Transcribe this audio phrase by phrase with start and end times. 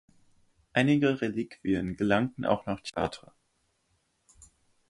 [0.73, 3.29] Einige Reliquien gelangten auch nach Chartres.